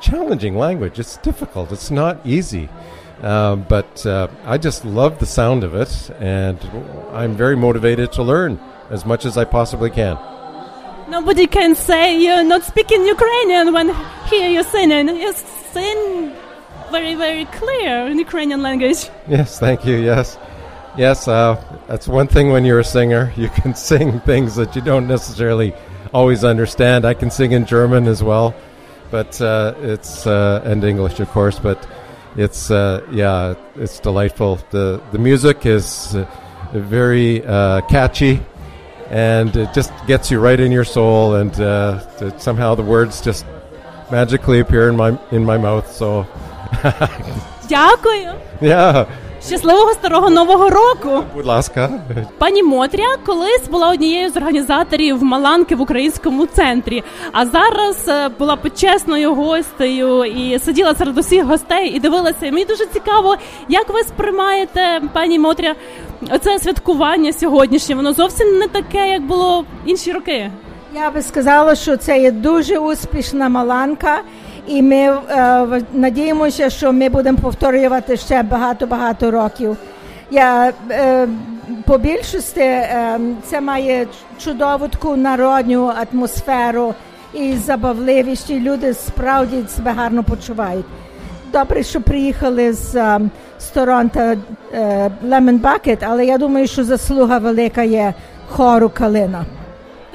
[0.00, 0.98] challenging language.
[0.98, 1.70] It's difficult.
[1.70, 2.68] It's not easy.
[3.22, 6.58] Um, but uh, I just love the sound of it, and
[7.12, 8.60] I'm very motivated to learn
[8.90, 10.16] as much as I possibly can.
[11.08, 13.88] Nobody can say you're not speaking Ukrainian when
[14.26, 15.08] hear you're singing.
[15.08, 15.32] You
[15.72, 16.32] sing
[16.90, 19.08] very, very clear in Ukrainian language.
[19.26, 19.96] Yes, thank you.
[19.96, 20.36] Yes,
[20.98, 21.26] yes.
[21.26, 21.56] Uh,
[21.86, 23.32] that's one thing when you're a singer.
[23.42, 25.72] You can sing things that you don't necessarily
[26.12, 27.04] always understand.
[27.04, 28.54] I can sing in German as well,
[29.10, 31.58] but uh, it's uh, and English, of course.
[31.58, 31.78] But
[32.36, 34.60] it's uh, yeah, it's delightful.
[34.70, 36.26] the The music is uh,
[36.72, 38.40] very uh, catchy,
[39.09, 41.35] and it just gets you right in your soul.
[41.35, 43.45] And uh, it- somehow the words just
[44.11, 45.91] magically appear in my in my mouth.
[45.91, 46.25] So
[47.67, 48.39] Дякую.
[48.61, 49.05] yeah,
[49.46, 51.24] Щасливого старого нового року.
[51.34, 51.90] будь ласка.
[52.38, 58.56] Пані Мотря колись була однією з організаторів Маланки в українському центрі, а зараз е, була
[58.56, 62.46] почесною гостею і сиділа серед усіх гостей і дивилася.
[62.46, 63.36] І Мені дуже цікаво,
[63.68, 65.74] як ви сприймаєте, пані Мотря,
[66.40, 67.94] це святкування сьогоднішнє.
[67.94, 70.50] Воно зовсім не таке, як було інші роки.
[70.94, 74.20] Я би сказала, що це є дуже успішна маланка,
[74.68, 79.76] і ми е, надіємося, що ми будемо повторювати ще багато-багато років.
[80.30, 81.28] Я е,
[81.84, 84.06] по більшості е, це має
[84.44, 86.94] чудову таку народню атмосферу
[87.34, 90.86] і забавливість, і люди справді себе гарно почувають.
[91.52, 93.20] Добре, що приїхали з, е,
[93.74, 94.20] Торонто
[95.28, 98.14] Lemon Bucket, але я думаю, що заслуга велика є
[98.48, 99.44] хору Калина.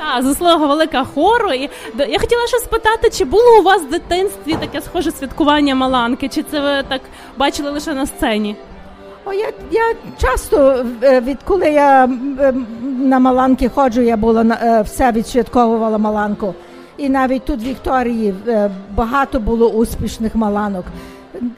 [0.04, 1.54] Так, заслуга велика хору.
[1.54, 6.28] І я хотіла ще спитати, чи було у вас в дитинстві таке схоже святкування Маланки,
[6.28, 7.01] чи це ви так
[7.38, 8.56] бачили лише на сцені?
[9.26, 9.82] О, я, я
[10.22, 12.68] часто, е, відколи я м,
[13.01, 16.54] на Маланки ходжу, я була на е, все відсвятковувала Маланку.
[16.97, 20.86] І навіть тут в Вікторії е, багато було успішних маланок.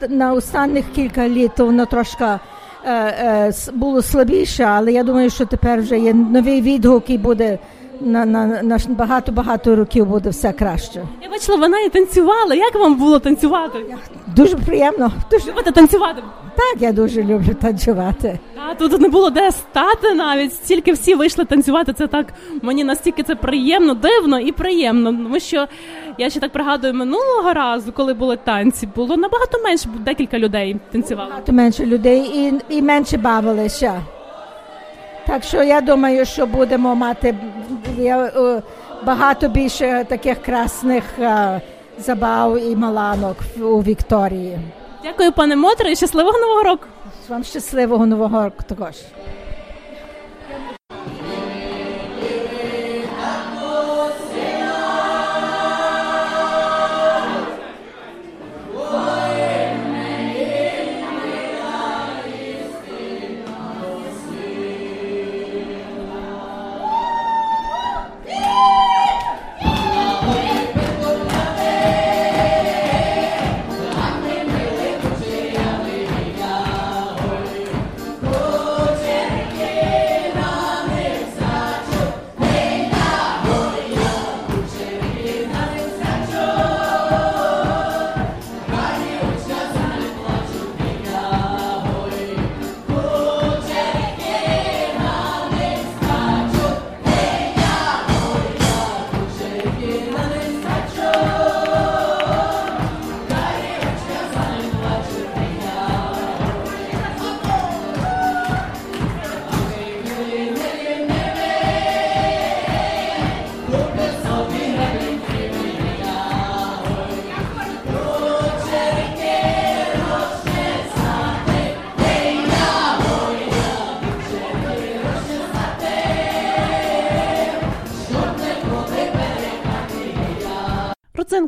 [0.08, 2.38] На останніх кілька літ воно трошки е,
[2.86, 7.58] е, було слабіше, але я думаю, що тепер вже є новий відгук і буде
[8.00, 11.02] на, на, на багато-багато років буде все краще.
[11.22, 12.56] Я бачила, ви навіть танцювали.
[12.56, 13.78] Як вам було танцювати?
[14.36, 15.12] Дуже приємно.
[15.30, 16.22] Дуже любите танцювати.
[16.56, 18.38] Так, я дуже люблю танцювати.
[18.70, 20.52] А тут не було де стати навіть.
[20.52, 21.92] Стільки всі вийшли танцювати.
[21.92, 22.26] Це так
[22.62, 25.10] мені настільки це приємно, дивно і приємно.
[25.10, 25.66] Тому що
[26.18, 31.30] я ще так пригадую минулого разу, коли були танці, було набагато менше, декілька людей танцювали.
[31.30, 34.00] Багато менше людей і, і менше бавилися.
[35.26, 37.34] Так що я думаю, що будемо мати
[37.96, 38.62] я, е,
[39.06, 41.60] багато більше таких красних е,
[41.98, 44.58] забав і маланок у Вікторії.
[45.04, 46.84] Дякую, пане Мотре, і щасливого нового року.
[47.28, 48.94] Вам щасливого нового року також.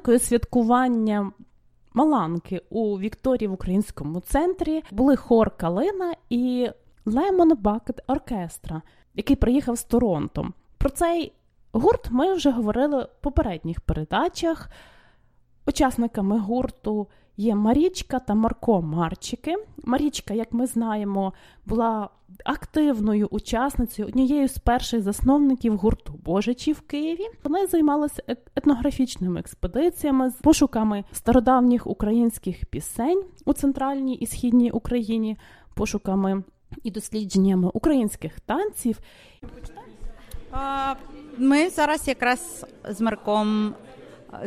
[0.09, 1.33] Родзинкою святкування
[1.95, 6.71] Маланки у Вікторії в українському центрі були хор Калина і
[7.05, 8.83] Лемон Бакет Оркестра,
[9.15, 10.53] який приїхав з Торонто.
[10.79, 11.33] Про цей
[11.73, 14.71] гурт ми вже говорили в попередніх передачах.
[15.67, 17.07] Учасниками гурту
[17.39, 19.55] є Марічка та Марко Марчики.
[19.85, 21.33] Марічка, як ми знаємо,
[21.67, 22.09] була
[22.45, 27.27] активною учасницею однією з перших засновників гурту Божичі в Києві.
[27.45, 35.37] Вони займалися ет- етнографічними експедиціями з пошуками стародавніх українських пісень у центральній і східній Україні,
[35.75, 36.43] пошуками
[36.83, 38.99] і дослідженнями українських танців.
[41.39, 43.75] Ми зараз якраз з Марком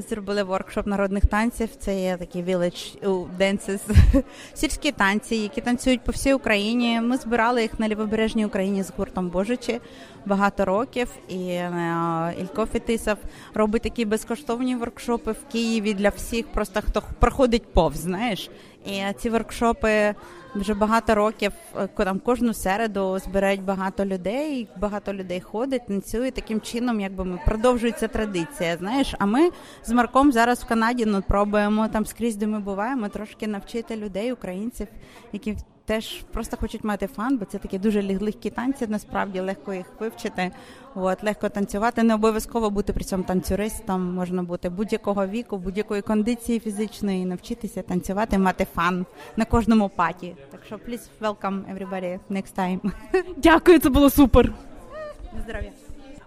[0.10, 1.70] зробили воркшоп народних танців.
[1.80, 2.98] Це є такі village
[3.40, 3.80] dances,
[4.54, 7.02] сільські танці, які танцюють по всій Україні.
[7.02, 9.80] Ми збирали їх на лівобережній Україні з гуртом Божичі
[10.26, 11.10] багато років.
[11.30, 13.18] І е, Ілько Фетисов
[13.54, 18.50] робить такі безкоштовні воркшопи в Києві для всіх, просто хто проходить повз, знаєш.
[18.86, 20.16] І ці воркшопи
[20.56, 26.32] вже багато років, е, там кожну середу збирають багато людей, багато людей ходить, танцює.
[26.32, 28.78] Таким чином, якби ми продовжується традиція.
[28.78, 29.50] Знаєш, а ми
[29.84, 34.32] з Марком зараз в Канаді ну, пробуємо там скрізь, де ми буваємо, трошки навчити людей,
[34.32, 34.88] українців,
[35.34, 35.58] які
[35.92, 39.86] теж просто хочуть мати фан, бо це такі дуже лег- легкі танці, насправді легко їх
[40.00, 40.52] вивчити.
[40.96, 42.04] От, легко танцювати.
[42.04, 48.38] Не обов'язково бути при цьому танцюристом, можна бути будь-якого віку, будь-якої кондиції фізичної, навчитися танцювати,
[48.38, 49.06] мати фан
[49.38, 50.36] на кожному паті.
[50.52, 52.92] Так що please welcome everybody next time.
[53.38, 54.54] Дякую, це було супер.
[55.44, 55.72] Здоров'я.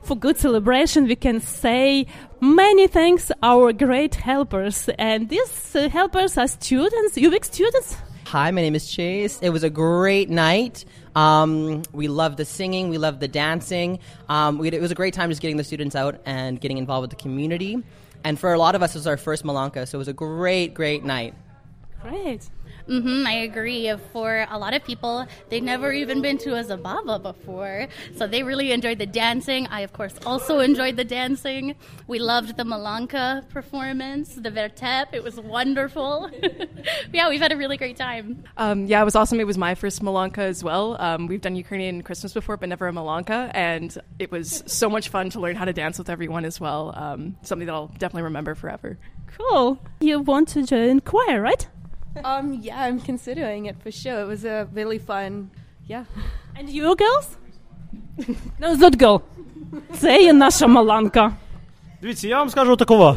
[0.09, 2.07] For good celebration, we can say
[2.41, 4.79] many thanks our great helpers,
[5.11, 7.89] and these uh, helpers are students, UVic students.
[8.27, 9.39] Hi, my name is Chase.
[9.43, 10.87] It was a great night.
[11.15, 13.99] Um, we loved the singing, we loved the dancing.
[14.31, 17.03] Um, we, it was a great time just getting the students out and getting involved
[17.03, 17.83] with the community.
[18.25, 20.15] And for a lot of us, it was our first Malanka, so it was a
[20.15, 21.35] great, great night.
[22.01, 22.49] Great.
[22.87, 23.93] Hmm I agree.
[24.13, 28.43] For a lot of people, they've never even been to a Zabava before, so they
[28.43, 29.67] really enjoyed the dancing.
[29.69, 31.77] I, of course, also enjoyed the dancing.
[32.07, 35.09] We loved the Malanka performance, the Vertep.
[35.13, 36.31] It was wonderful.
[37.13, 38.45] yeah, we've had a really great time.
[38.57, 39.41] Um, yeah, it was awesome.
[39.41, 40.97] It was my first Malanka as well.
[41.01, 45.09] Um, we've done Ukrainian Christmas before, but never a Malanka, and it was so much
[45.09, 46.93] fun to learn how to dance with everyone as well.
[46.97, 48.99] Um, something that I'll definitely remember forever.
[49.37, 49.81] Cool.
[50.01, 51.67] You want to join choir, right?
[52.23, 54.21] Um, yeah, I'm considering it for sure.
[54.21, 55.51] It was a really fun,
[55.87, 56.05] yeah.
[56.57, 57.37] And you girls?
[58.61, 59.21] No, it's not girl.
[59.99, 61.33] Це є наша Маланка.
[62.03, 63.17] Дивіться, я вам скажу такого.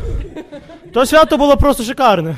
[0.93, 2.35] То свято було просто шикарне.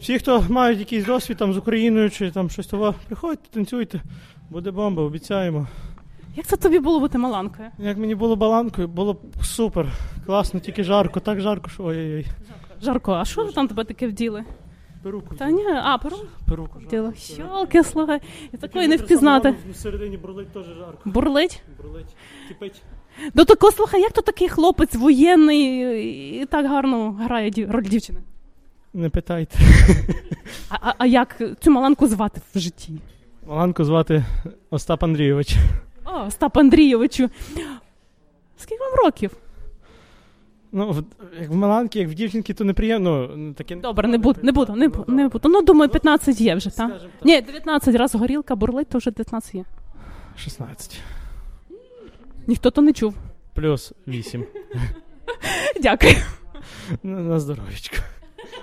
[0.00, 4.00] Всі, хто мають якийсь досвід там з Україною чи там щось того, приходьте, танцюйте.
[4.50, 5.66] Буде бомба, обіцяємо.
[6.36, 7.68] Як це тобі було бути Маланкою?
[7.78, 9.86] Як мені було баланкою, було б супер.
[10.26, 12.26] Класно, тільки жарко, так жарко, що ой-ой-ой.
[12.82, 14.44] Жарко, а що там тебе таке вділи?
[15.06, 15.34] Перуку.
[15.34, 16.22] Та ні, а, перуку?
[16.48, 16.78] Перуку.
[16.78, 17.12] Вділи.
[17.16, 18.20] Щолки, слухай.
[18.52, 19.54] І такої не впізнати.
[19.72, 20.98] Всередині бурлить теж жарко.
[21.04, 21.62] Бурлить?
[21.82, 22.16] Бурлить.
[22.48, 22.82] Кипить.
[23.34, 28.20] До такого, слухай, як то такий хлопець воєнний і так гарно грає дів- роль дівчини?
[28.94, 29.58] Не питайте.
[30.68, 32.92] А, а, а як цю Маланку звати в житті?
[33.48, 34.24] Маланку звати
[34.70, 35.56] Остап Андрійович.
[36.04, 37.28] О, Остап Андрійовичу.
[38.56, 39.30] Скільки вам років?
[40.76, 41.04] Ну, в,
[41.40, 43.30] як в Маланки, як в дівчинки, то неприємно.
[43.36, 43.76] Ну, таке...
[43.76, 45.48] Добре, не буду, не буду, не, бу- не буду.
[45.48, 47.00] Ну, думаю, 15 є вже, так?
[47.24, 49.64] Ні, 19 раз горілка бурлить, то вже 19 є.
[50.36, 51.00] 16.
[52.46, 53.14] Ніхто то не чув.
[53.54, 54.44] Плюс 8.
[55.82, 56.14] Дякую.
[57.02, 57.96] На, на здоров'ячко.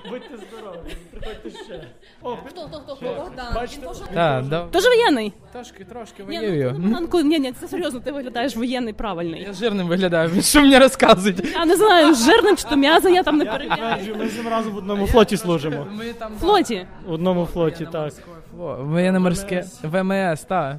[0.10, 0.78] Будьте здорові,
[1.12, 1.88] приходьте ще.
[2.26, 3.06] О, хто, хто, хто, хто?
[3.06, 3.54] Богдан.
[3.56, 3.88] Бачите?
[4.14, 4.66] Так, да.
[4.72, 5.34] Ти ж воєнний?
[5.52, 6.76] Трошки, трошки Ні, воюю.
[6.80, 9.42] ну, ні, ні, це серйозно, ти виглядаєш воєнний, правильний.
[9.42, 10.42] Я жирним виглядаю.
[10.42, 11.54] Що мені розказують?
[11.54, 14.16] Я не знаю, жирним чи то м'язо, я там не перевіряю.
[14.16, 15.88] Ми з ним разом в одному флоті служимо.
[15.92, 16.06] Ми
[16.38, 16.88] В флоті?
[17.06, 18.14] В одному флоті, так.
[18.80, 20.78] Воєнно-морське ВМС, так.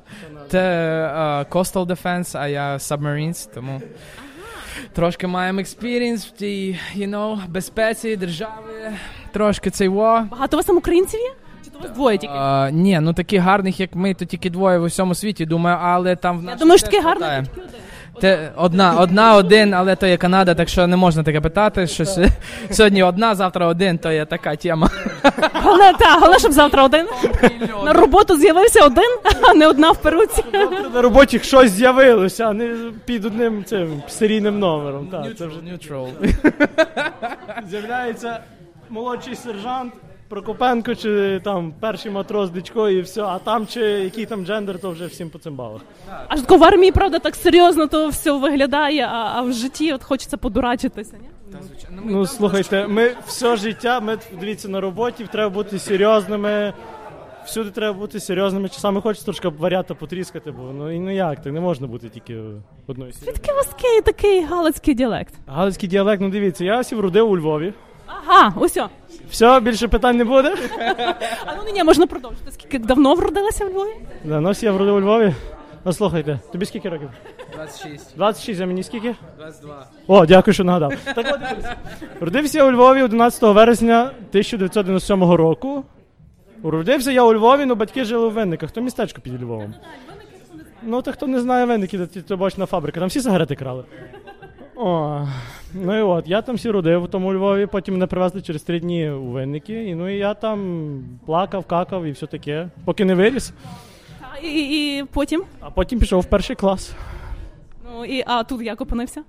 [0.51, 3.83] Це е, Coastal Defense, а я Submarines, тому
[4.93, 8.93] трошки маємо experience в тій, you know, безпеці держави.
[9.35, 10.23] Трошки цей во.
[10.31, 11.31] Багато у вас там українців є?
[11.65, 12.35] Чи то у вас двоє тільки?
[12.37, 16.17] А, ні, ну таких гарних, як ми, то тільки двоє в усьому світі, думаю, але
[16.17, 16.61] там в Я нас.
[16.61, 17.45] думаю, що таке гарне.
[18.21, 21.87] Те, одна, одна, один, але то є Канада, так що не можна таке питати.
[21.87, 22.29] Що с-
[22.71, 24.91] сьогодні одна, завтра один, то є така тема.
[25.63, 27.07] Головне, та, головне, щоб завтра один.
[27.85, 30.45] На роботу з'явився один, а не одна в перуці.
[30.95, 35.07] На роботі щось з'явилося, а не під одним цим серійним номером.
[35.07, 36.09] Так, це вже Neutral.
[37.71, 38.39] З'являється
[38.95, 39.93] молодший сержант
[40.29, 44.91] Прокопенко чи там перший матрос Дичко і все, а там чи який там джендер, то
[44.91, 45.81] вже всім по цим балах.
[46.29, 50.05] Аж тако в армії, правда, так серйозно то все виглядає, а, а в житті от
[50.05, 51.17] хочеться подурачитися.
[51.23, 51.59] Ні?
[52.05, 56.73] Ну слухайте, ми все життя, ми дивіться на роботі, треба бути серйозними.
[57.47, 58.69] Всюди треба бути серйозними.
[58.69, 62.41] Часами хочеться трошки варіата потріскати, бо ну і ну як так, не можна бути тільки
[62.87, 63.37] одною сім'єю.
[63.37, 65.35] Такий ваский такий галицький діалект.
[65.47, 67.73] Галицький діалект, ну дивіться, я сів родив у Львові.
[68.07, 68.89] Ага, усьо.
[69.31, 70.55] Все, більше питань не буде.
[71.47, 72.51] А ну ні, можна продовжити.
[72.53, 73.95] Скільки давно вродилася в Львові?
[74.25, 75.35] Да, ну, я вроде у Львові.
[75.85, 77.11] Ну, слухайте, тобі скільки років?
[77.55, 78.17] 26.
[78.17, 79.15] 26, а мені скільки?
[79.39, 79.87] 22.
[80.07, 80.93] О, дякую, що нагадав.
[81.15, 81.77] Так от дивись.
[82.21, 85.85] Родився я у Львові 11 вересня 1997 року.
[86.63, 88.71] Родився я у Львові, але батьки жили у Винниках.
[88.71, 89.75] То містечко під Львовом.
[90.83, 93.01] Ну, та хто не знає Винники, то то бочна фабрика.
[93.01, 93.85] Там всі сигарети крали.
[94.77, 95.27] О,
[95.75, 98.81] ну і от, я там всі родив у тому Львові, потім мене привезли через три
[98.81, 99.85] дні у Винники.
[99.85, 103.53] І ну і я там плакав, какав і все таке, поки не виріс.
[104.21, 105.45] А, І, і потім?
[105.61, 106.95] А потім пішов в перший клас.
[107.85, 109.23] Ну, і, а тут як опинився?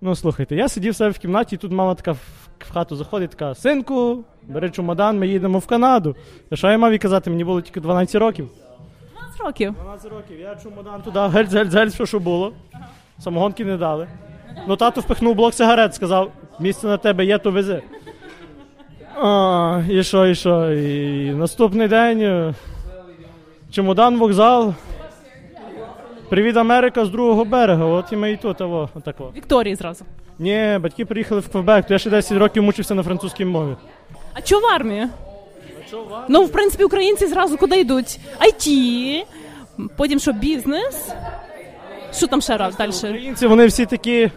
[0.00, 2.18] Ну, слухайте, я сидів в себе в кімнаті, і тут мама така в,
[2.58, 6.16] в хату заходить, така: синку, бери чемодан, ми їдемо в Канаду.
[6.50, 7.30] А що я мав їй казати?
[7.30, 8.48] Мені було тільки 12 років.
[9.20, 9.74] 12 років.
[9.82, 12.52] 12 років, я чемодан туди, гельць, гельць, що, що було.
[13.18, 14.08] Самогонки не дали.
[14.68, 17.82] Ну, тато впихнув блок сигарет, сказав, місце на тебе є, то вези.
[19.22, 20.72] А, і що, і що?
[20.72, 22.20] І наступний день.
[22.20, 22.54] е,
[23.70, 24.74] Чемодан, вокзал.
[26.28, 27.84] Привіт, Америка з другого берега.
[27.84, 29.32] От і ми і тут, аво, отако.
[29.36, 30.04] Вікторії зразу.
[30.38, 33.76] Ні, батьки приїхали в Квебек, то я ще 10 років мучився на французькій мові.
[34.34, 35.08] А чого в армію?
[36.28, 38.20] Ну, в принципі, українці зразу куди йдуть?
[38.40, 38.68] IT,
[39.96, 41.12] потім що бізнес.
[42.14, 42.90] Що там ще раз далі?
[42.90, 44.30] Українці, вони всі такі,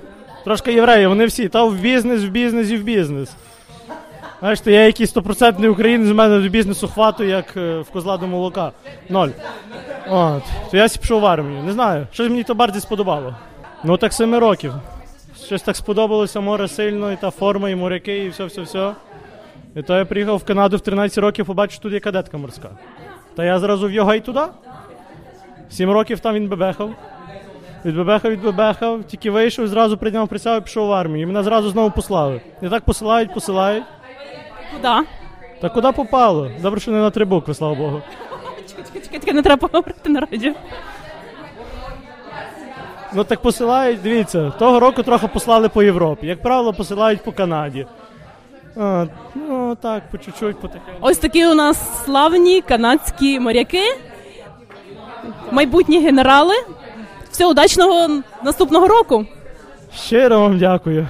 [0.43, 3.29] трошки євреї, вони всі, та в бізнес, в бізнес і в бізнес.
[4.39, 8.17] Знаєш, то я якийсь стопроцентний українець, з мене до бізнесу хвату, як е, в козла
[8.17, 8.71] до молока.
[9.09, 9.29] Ноль.
[10.09, 10.43] От.
[10.71, 11.63] То я пішов в армію.
[11.63, 13.35] Не знаю, щось мені то bardzo сподобало.
[13.83, 14.73] Ну так семи років.
[15.45, 18.93] Щось так сподобалося, море сильно, і та форма, і моряки, і все, все, все.
[19.75, 22.69] І то я приїхав в Канаду в 13 років, побачив, тут є кадетка морська.
[23.35, 24.41] Та я зразу в його і туди.
[25.69, 26.89] Сім років там він бебехав.
[27.85, 31.23] Відбебехав, відбебехав, тільки вийшов, зразу прийняв присягу і пішов в армію.
[31.23, 32.41] І мене зразу знову послали.
[32.61, 33.83] І так посилають, посилають.
[34.73, 35.07] Куди?
[35.61, 36.51] Та куди попало?
[36.61, 38.01] Добре, що не на три букви, слава Богу.
[38.67, 40.53] Чекай, чекай, чекай, не треба говорити на радіо.
[43.13, 46.27] Ну так посилають, дивіться, того року трохи послали по Європі.
[46.27, 47.85] Як правило, посилають по Канаді.
[48.77, 49.05] А,
[49.35, 50.99] ну так, по чуть-чуть, потихеньку.
[51.01, 53.97] Ось такі у нас славні канадські моряки,
[55.51, 56.55] майбутні генерали.
[57.35, 59.25] Все, удачного наступного року.
[59.95, 61.07] Щиро вам дякую.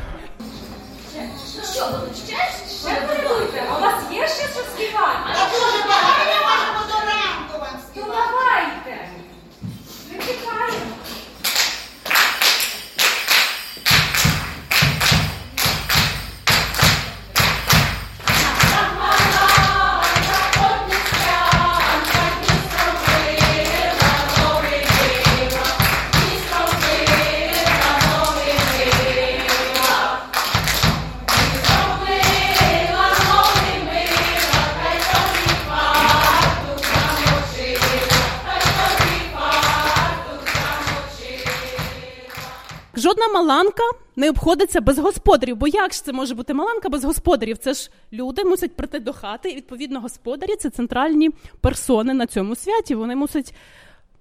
[43.36, 43.84] Маланка
[44.16, 45.58] не обходиться без господарів.
[45.58, 47.58] Бо як ж це може бути маланка без господарів?
[47.58, 51.30] Це ж люди мусять прийти до хати, і відповідно господарі це центральні
[51.62, 52.96] персони на цьому святі.
[52.96, 53.54] Вони мусять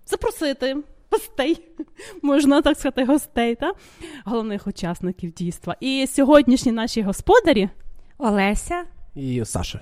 [0.06, 0.76] запросити
[1.10, 1.64] гостей,
[2.22, 3.72] можна так сказати, гостей, та
[4.24, 5.76] головних учасників дійства.
[5.80, 7.68] І сьогоднішні наші господарі
[8.18, 8.84] Олеся.
[9.14, 9.80] І Саша.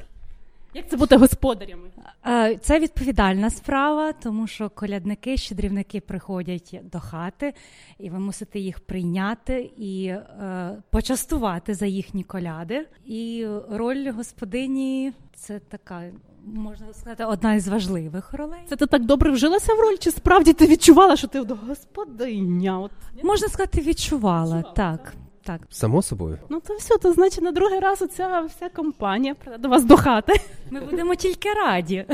[0.75, 1.89] Як це бути господарями?
[2.27, 7.55] Е, Це відповідальна справа, тому що колядники, щедрівники приходять до хати,
[7.99, 12.87] і ви мусите їх прийняти і е, почастувати за їхні коляди.
[13.05, 16.03] І роль господині це така,
[16.45, 18.61] можна сказати, одна із важливих ролей.
[18.69, 22.81] Це ти так добре вжилася в роль, чи справді ти відчувала, що ти господиня?
[22.81, 22.91] От
[23.23, 25.15] Можна сказати, відчувала, так.
[25.45, 25.61] Так.
[25.71, 26.39] Само собою.
[26.49, 29.97] Ну то все, то значить на другий раз оця вся компанія прийде до вас до
[29.97, 30.33] хати.
[30.71, 32.07] Ми будемо тільки раді.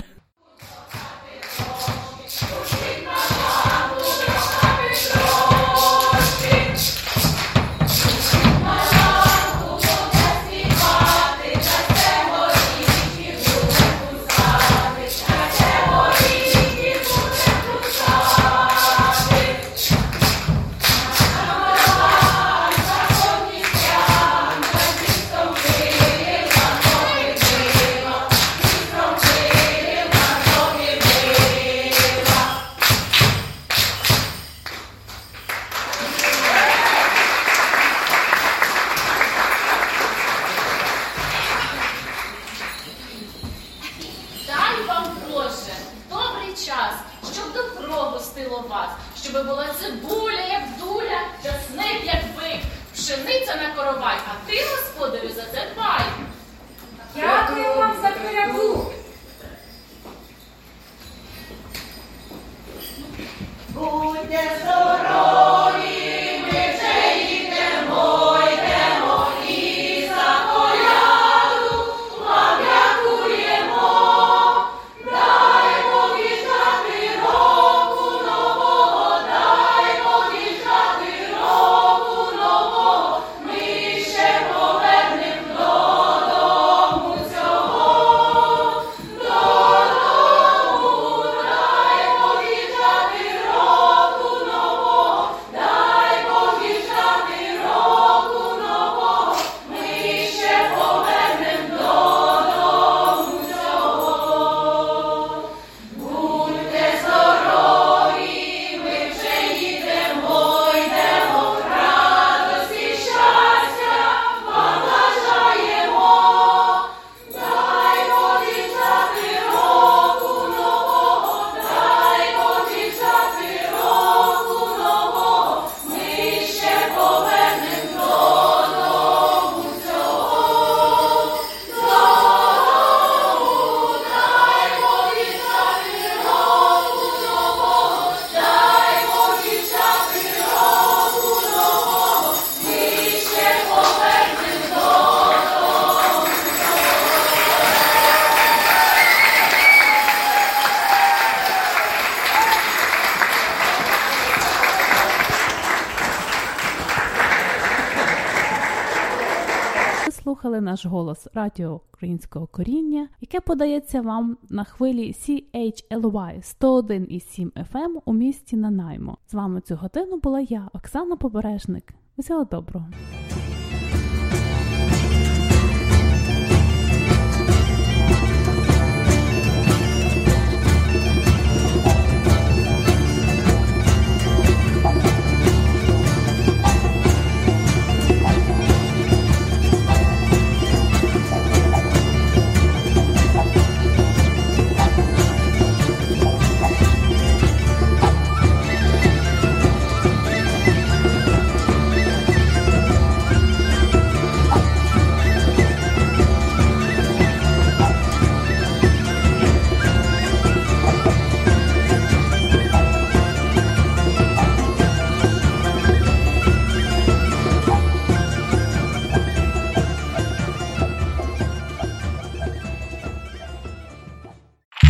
[160.68, 168.56] Наш голос радіо українського коріння, яке подається вам на хвилі CHLY 101,7 FM у місті
[168.56, 169.18] Нанаймо.
[169.26, 171.94] З вами цю годину була я, Оксана Побережник.
[172.16, 172.86] Усього доброго.